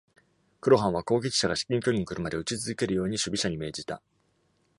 [0.61, 4.01] クロハンは攻撃者が至近距離に来るまで撃ち続けるように守備者に命じた。